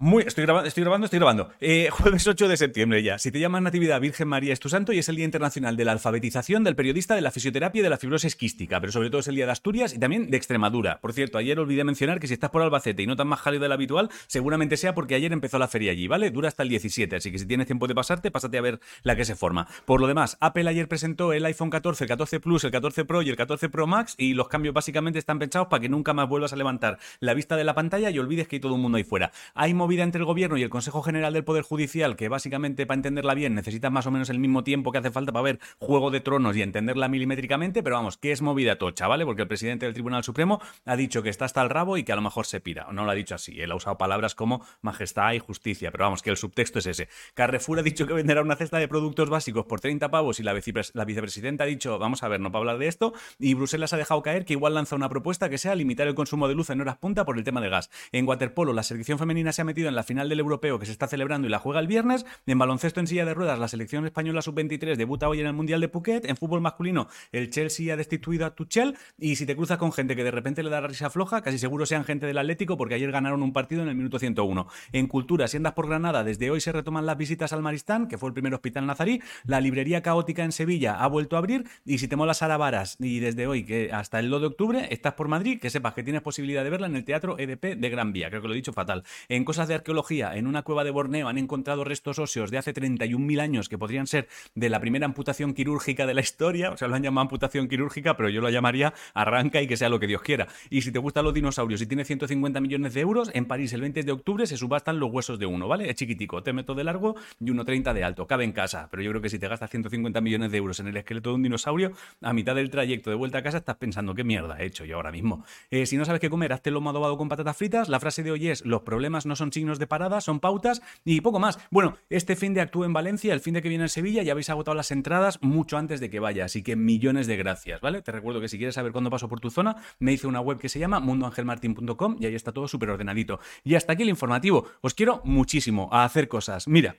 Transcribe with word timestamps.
Muy, 0.00 0.22
estoy 0.22 0.44
grabando, 0.44 0.68
estoy 0.68 0.84
grabando, 0.84 1.06
estoy 1.06 1.18
grabando. 1.18 1.50
Eh, 1.60 1.88
jueves 1.90 2.24
8 2.24 2.46
de 2.46 2.56
septiembre 2.56 3.02
ya. 3.02 3.18
Si 3.18 3.32
te 3.32 3.40
llamas 3.40 3.62
Natividad 3.62 4.00
Virgen 4.00 4.28
María 4.28 4.52
es 4.52 4.60
tu 4.60 4.68
santo 4.68 4.92
y 4.92 5.00
es 5.00 5.08
el 5.08 5.16
Día 5.16 5.24
Internacional 5.24 5.76
de 5.76 5.84
la 5.84 5.90
Alfabetización 5.90 6.62
del 6.62 6.76
Periodista 6.76 7.16
de 7.16 7.20
la 7.20 7.32
Fisioterapia 7.32 7.80
y 7.80 7.82
de 7.82 7.90
la 7.90 7.96
Fibrosis 7.96 8.36
Quística, 8.36 8.80
pero 8.80 8.92
sobre 8.92 9.10
todo 9.10 9.22
es 9.22 9.26
el 9.26 9.34
Día 9.34 9.46
de 9.46 9.50
Asturias 9.50 9.92
y 9.92 9.98
también 9.98 10.30
de 10.30 10.36
Extremadura. 10.36 11.00
Por 11.00 11.14
cierto, 11.14 11.36
ayer 11.36 11.58
olvidé 11.58 11.82
mencionar 11.82 12.20
que 12.20 12.28
si 12.28 12.34
estás 12.34 12.50
por 12.50 12.62
Albacete 12.62 13.02
y 13.02 13.08
no 13.08 13.16
tan 13.16 13.26
más 13.26 13.42
cálido 13.42 13.64
del 13.64 13.72
habitual, 13.72 14.08
seguramente 14.28 14.76
sea 14.76 14.94
porque 14.94 15.16
ayer 15.16 15.32
empezó 15.32 15.58
la 15.58 15.66
feria 15.66 15.90
allí, 15.90 16.06
¿vale? 16.06 16.30
Dura 16.30 16.46
hasta 16.46 16.62
el 16.62 16.68
17, 16.68 17.16
así 17.16 17.32
que 17.32 17.40
si 17.40 17.46
tienes 17.46 17.66
tiempo 17.66 17.88
de 17.88 17.96
pasarte, 17.96 18.30
pásate 18.30 18.56
a 18.56 18.60
ver 18.60 18.78
la 19.02 19.16
que 19.16 19.24
se 19.24 19.34
forma. 19.34 19.66
Por 19.84 20.00
lo 20.00 20.06
demás, 20.06 20.36
Apple 20.38 20.70
ayer 20.70 20.86
presentó 20.86 21.32
el 21.32 21.44
iPhone 21.44 21.70
14, 21.70 22.04
el 22.04 22.08
14 22.08 22.38
Plus, 22.38 22.62
el 22.62 22.70
14 22.70 23.04
Pro 23.04 23.22
y 23.22 23.30
el 23.30 23.36
14 23.36 23.68
Pro 23.68 23.88
Max 23.88 24.14
y 24.16 24.34
los 24.34 24.46
cambios 24.46 24.74
básicamente 24.74 25.18
están 25.18 25.40
pensados 25.40 25.66
para 25.66 25.80
que 25.80 25.88
nunca 25.88 26.14
más 26.14 26.28
vuelvas 26.28 26.52
a 26.52 26.56
levantar 26.56 27.00
la 27.18 27.34
vista 27.34 27.56
de 27.56 27.64
la 27.64 27.74
pantalla 27.74 28.10
y 28.10 28.18
olvides 28.20 28.46
que 28.46 28.54
hay 28.54 28.60
todo 28.60 28.74
un 28.74 28.82
mundo 28.82 28.96
ahí 28.96 29.02
fuera. 29.02 29.32
Hay 29.54 29.74
movida 29.88 30.02
entre 30.02 30.18
el 30.18 30.26
gobierno 30.26 30.58
y 30.58 30.62
el 30.62 30.68
Consejo 30.68 31.00
General 31.00 31.32
del 31.32 31.44
Poder 31.44 31.62
Judicial, 31.62 32.14
que 32.14 32.28
básicamente 32.28 32.84
para 32.84 32.96
entenderla 32.96 33.32
bien 33.32 33.54
necesita 33.54 33.88
más 33.88 34.06
o 34.06 34.10
menos 34.10 34.28
el 34.28 34.38
mismo 34.38 34.62
tiempo 34.62 34.92
que 34.92 34.98
hace 34.98 35.10
falta 35.10 35.32
para 35.32 35.44
ver 35.44 35.60
Juego 35.78 36.10
de 36.10 36.20
Tronos 36.20 36.54
y 36.58 36.60
entenderla 36.60 37.08
milimétricamente, 37.08 37.82
pero 37.82 37.96
vamos, 37.96 38.18
que 38.18 38.30
es 38.30 38.42
movida 38.42 38.76
tocha, 38.76 39.08
¿vale? 39.08 39.24
Porque 39.24 39.40
el 39.40 39.48
presidente 39.48 39.86
del 39.86 39.94
Tribunal 39.94 40.24
Supremo 40.24 40.60
ha 40.84 40.94
dicho 40.94 41.22
que 41.22 41.30
está 41.30 41.46
hasta 41.46 41.62
el 41.62 41.70
rabo 41.70 41.96
y 41.96 42.04
que 42.04 42.12
a 42.12 42.16
lo 42.16 42.20
mejor 42.20 42.44
se 42.44 42.60
pira. 42.60 42.86
No 42.92 43.06
lo 43.06 43.10
ha 43.12 43.14
dicho 43.14 43.34
así, 43.34 43.58
él 43.62 43.72
ha 43.72 43.76
usado 43.76 43.96
palabras 43.96 44.34
como 44.34 44.62
majestad 44.82 45.32
y 45.32 45.38
justicia, 45.38 45.90
pero 45.90 46.04
vamos, 46.04 46.20
que 46.20 46.28
el 46.28 46.36
subtexto 46.36 46.80
es 46.80 46.86
ese. 46.86 47.08
Carrefour 47.32 47.78
ha 47.78 47.82
dicho 47.82 48.06
que 48.06 48.12
venderá 48.12 48.42
una 48.42 48.56
cesta 48.56 48.76
de 48.76 48.88
productos 48.88 49.30
básicos 49.30 49.64
por 49.64 49.80
30 49.80 50.10
pavos 50.10 50.38
y 50.38 50.42
la, 50.42 50.52
la 50.92 51.04
vicepresidenta 51.06 51.64
ha 51.64 51.66
dicho, 51.66 51.98
vamos 51.98 52.22
a 52.22 52.28
ver, 52.28 52.40
no 52.40 52.52
para 52.52 52.60
hablar 52.60 52.76
de 52.78 52.88
esto, 52.88 53.14
y 53.38 53.54
Bruselas 53.54 53.94
ha 53.94 53.96
dejado 53.96 54.20
caer 54.20 54.44
que 54.44 54.52
igual 54.52 54.74
lanza 54.74 54.96
una 54.96 55.08
propuesta 55.08 55.48
que 55.48 55.56
sea 55.56 55.74
limitar 55.74 56.06
el 56.08 56.14
consumo 56.14 56.46
de 56.46 56.54
luz 56.54 56.68
en 56.68 56.82
horas 56.82 56.98
punta 56.98 57.24
por 57.24 57.38
el 57.38 57.44
tema 57.44 57.62
de 57.62 57.70
gas. 57.70 57.88
En 58.12 58.28
waterpolo, 58.28 58.74
la 58.74 58.82
selección 58.82 59.18
femenina 59.18 59.50
se 59.54 59.62
ha 59.62 59.64
metido 59.64 59.77
en 59.86 59.94
la 59.94 60.02
final 60.02 60.28
del 60.28 60.40
europeo 60.40 60.78
que 60.78 60.86
se 60.86 60.92
está 60.92 61.06
celebrando 61.06 61.46
y 61.46 61.50
la 61.50 61.58
juega 61.58 61.78
el 61.78 61.86
viernes. 61.86 62.26
En 62.46 62.58
baloncesto 62.58 62.98
en 62.98 63.06
silla 63.06 63.24
de 63.24 63.34
ruedas, 63.34 63.58
la 63.58 63.68
selección 63.68 64.04
española 64.06 64.42
sub-23 64.42 64.96
debuta 64.96 65.28
hoy 65.28 65.40
en 65.40 65.46
el 65.46 65.52
Mundial 65.52 65.80
de 65.80 65.88
Phuket. 65.88 66.24
En 66.24 66.36
fútbol 66.36 66.60
masculino, 66.60 67.08
el 67.30 67.50
Chelsea 67.50 67.92
ha 67.94 67.96
destituido 67.96 68.46
a 68.46 68.54
Tuchel. 68.54 68.96
Y 69.18 69.36
si 69.36 69.46
te 69.46 69.54
cruzas 69.54 69.78
con 69.78 69.92
gente 69.92 70.16
que 70.16 70.24
de 70.24 70.30
repente 70.30 70.62
le 70.62 70.70
da 70.70 70.80
la 70.80 70.88
risa 70.88 71.10
floja, 71.10 71.42
casi 71.42 71.58
seguro 71.58 71.86
sean 71.86 72.04
gente 72.04 72.26
del 72.26 72.38
Atlético 72.38 72.76
porque 72.76 72.94
ayer 72.94 73.12
ganaron 73.12 73.42
un 73.42 73.52
partido 73.52 73.82
en 73.82 73.88
el 73.88 73.94
minuto 73.94 74.18
101. 74.18 74.66
En 74.92 75.06
cultura, 75.06 75.46
si 75.46 75.58
andas 75.58 75.74
por 75.74 75.86
Granada, 75.86 76.24
desde 76.24 76.50
hoy 76.50 76.60
se 76.60 76.72
retoman 76.72 77.06
las 77.06 77.16
visitas 77.16 77.52
al 77.52 77.62
Maristán, 77.62 78.08
que 78.08 78.18
fue 78.18 78.28
el 78.28 78.34
primer 78.34 78.54
hospital 78.54 78.86
nazarí. 78.86 79.22
La 79.44 79.60
librería 79.60 80.02
caótica 80.02 80.44
en 80.44 80.52
Sevilla 80.52 80.96
ha 80.96 81.06
vuelto 81.06 81.36
a 81.36 81.38
abrir. 81.38 81.64
Y 81.84 81.98
si 81.98 82.08
te 82.08 82.16
mola 82.16 82.34
Sara 82.34 82.56
Varas 82.56 82.96
y 82.98 83.20
desde 83.20 83.46
hoy 83.46 83.64
que 83.64 83.90
hasta 83.92 84.18
el 84.18 84.30
2 84.30 84.40
de 84.40 84.46
octubre 84.46 84.88
estás 84.90 85.14
por 85.14 85.28
Madrid, 85.28 85.60
que 85.60 85.70
sepas 85.70 85.94
que 85.94 86.02
tienes 86.02 86.22
posibilidad 86.22 86.64
de 86.64 86.70
verla 86.70 86.86
en 86.86 86.96
el 86.96 87.04
Teatro 87.04 87.38
EDP 87.38 87.76
de 87.76 87.90
Gran 87.90 88.12
Vía. 88.12 88.30
Creo 88.30 88.42
que 88.42 88.48
lo 88.48 88.54
he 88.54 88.56
dicho 88.56 88.72
fatal. 88.72 89.04
En 89.28 89.44
cosas 89.44 89.67
de 89.68 89.74
arqueología, 89.74 90.36
en 90.36 90.46
una 90.46 90.62
cueva 90.62 90.84
de 90.84 90.90
Borneo 90.90 91.28
han 91.28 91.38
encontrado 91.38 91.84
restos 91.84 92.18
óseos 92.18 92.50
de 92.50 92.58
hace 92.58 92.74
31.000 92.74 93.40
años 93.40 93.68
que 93.68 93.78
podrían 93.78 94.06
ser 94.06 94.28
de 94.54 94.68
la 94.68 94.80
primera 94.80 95.06
amputación 95.06 95.54
quirúrgica 95.54 96.06
de 96.06 96.14
la 96.14 96.20
historia, 96.20 96.70
o 96.70 96.76
sea, 96.76 96.88
lo 96.88 96.96
han 96.96 97.02
llamado 97.02 97.22
amputación 97.22 97.68
quirúrgica, 97.68 98.16
pero 98.16 98.28
yo 98.28 98.40
lo 98.40 98.50
llamaría 98.50 98.94
arranca 99.14 99.62
y 99.62 99.66
que 99.66 99.76
sea 99.76 99.88
lo 99.88 100.00
que 100.00 100.06
Dios 100.06 100.22
quiera. 100.22 100.48
Y 100.70 100.82
si 100.82 100.92
te 100.92 100.98
gustan 100.98 101.24
los 101.24 101.34
dinosaurios 101.34 101.80
y 101.82 101.86
tiene 101.86 102.04
150 102.04 102.60
millones 102.60 102.94
de 102.94 103.00
euros, 103.00 103.30
en 103.34 103.46
París 103.46 103.72
el 103.72 103.80
20 103.82 104.02
de 104.02 104.12
octubre 104.12 104.46
se 104.46 104.56
subastan 104.56 104.98
los 104.98 105.10
huesos 105.12 105.38
de 105.38 105.46
uno, 105.46 105.68
¿vale? 105.68 105.90
Es 105.90 105.96
chiquitico, 105.96 106.42
te 106.42 106.52
meto 106.52 106.74
de 106.74 106.84
largo 106.84 107.16
y 107.40 107.44
1,30 107.44 107.92
de 107.92 108.04
alto, 108.04 108.26
cabe 108.26 108.44
en 108.44 108.52
casa, 108.52 108.88
pero 108.90 109.02
yo 109.02 109.10
creo 109.10 109.22
que 109.22 109.28
si 109.28 109.38
te 109.38 109.48
gastas 109.48 109.70
150 109.70 110.20
millones 110.20 110.50
de 110.50 110.58
euros 110.58 110.80
en 110.80 110.88
el 110.88 110.96
esqueleto 110.96 111.30
de 111.30 111.36
un 111.36 111.42
dinosaurio, 111.42 111.92
a 112.22 112.32
mitad 112.32 112.54
del 112.54 112.70
trayecto 112.70 113.10
de 113.10 113.16
vuelta 113.16 113.38
a 113.38 113.42
casa 113.42 113.58
estás 113.58 113.76
pensando 113.76 114.14
qué 114.14 114.24
mierda 114.24 114.56
he 114.58 114.66
hecho 114.66 114.84
yo 114.84 114.96
ahora 114.96 115.12
mismo. 115.12 115.44
Eh, 115.70 115.86
si 115.86 115.96
no 115.96 116.04
sabes 116.04 116.20
qué 116.20 116.30
comer, 116.30 116.52
hazte 116.52 116.70
lomo 116.70 116.90
adobado 116.90 117.16
con 117.18 117.28
patatas 117.28 117.56
fritas. 117.56 117.88
La 117.88 118.00
frase 118.00 118.22
de 118.22 118.30
hoy 118.30 118.48
es, 118.48 118.64
los 118.64 118.82
problemas 118.82 119.26
no 119.26 119.36
son 119.36 119.52
signos 119.58 119.80
de 119.80 119.88
parada, 119.88 120.20
son 120.20 120.38
pautas 120.38 120.82
y 121.04 121.20
poco 121.20 121.40
más. 121.40 121.58
Bueno, 121.72 121.96
este 122.10 122.36
fin 122.36 122.54
de 122.54 122.60
actúo 122.60 122.84
en 122.84 122.92
Valencia, 122.92 123.34
el 123.34 123.40
fin 123.40 123.54
de 123.54 123.62
que 123.62 123.68
viene 123.68 123.84
en 123.84 123.88
Sevilla, 123.88 124.22
ya 124.22 124.32
habéis 124.32 124.50
agotado 124.50 124.76
las 124.76 124.92
entradas 124.92 125.42
mucho 125.42 125.76
antes 125.76 125.98
de 125.98 126.10
que 126.10 126.20
vaya, 126.20 126.44
así 126.44 126.62
que 126.62 126.76
millones 126.76 127.26
de 127.26 127.36
gracias, 127.36 127.80
¿vale? 127.80 128.02
Te 128.02 128.12
recuerdo 128.12 128.40
que 128.40 128.48
si 128.48 128.56
quieres 128.56 128.76
saber 128.76 128.92
cuándo 128.92 129.10
paso 129.10 129.28
por 129.28 129.40
tu 129.40 129.50
zona, 129.50 129.76
me 129.98 130.12
hice 130.12 130.28
una 130.28 130.40
web 130.40 130.58
que 130.58 130.68
se 130.68 130.78
llama 130.78 131.00
mundoangelmartin.com 131.00 132.16
y 132.20 132.26
ahí 132.26 132.34
está 132.34 132.52
todo 132.52 132.68
súper 132.68 132.90
ordenadito. 132.90 133.40
Y 133.64 133.74
hasta 133.74 133.94
aquí 133.94 134.04
el 134.04 134.08
informativo. 134.10 134.66
Os 134.80 134.94
quiero 134.94 135.20
muchísimo 135.24 135.88
a 135.92 136.04
hacer 136.04 136.28
cosas. 136.28 136.68
Mira, 136.68 136.96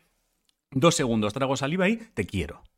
dos 0.72 0.96
segundos, 0.96 1.34
trago 1.34 1.56
saliva 1.56 1.88
y 1.88 1.98
te 1.98 2.26
quiero. 2.26 2.69